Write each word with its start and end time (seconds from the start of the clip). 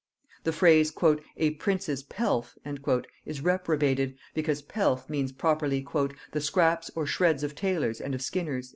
The 0.45 0.51
phrase 0.51 0.91
"a 1.37 1.51
prince's 1.51 2.01
pelf" 2.01 2.57
is 3.23 3.41
reprobated, 3.41 4.17
because 4.33 4.63
pelf 4.63 5.07
means 5.07 5.31
properly 5.31 5.85
"the 6.31 6.41
scraps 6.41 6.89
or 6.95 7.05
shreds 7.05 7.43
of 7.43 7.53
taylors 7.53 8.01
and 8.01 8.15
of 8.15 8.23
skinners." 8.23 8.69